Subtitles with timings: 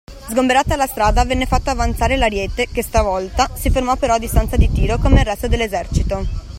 [0.31, 4.71] Sgomberata la strada, venne fatto avanzare l’ariete, che stavolta si fermò però a distanza di
[4.71, 6.49] tiro, come il resto dell’esercito.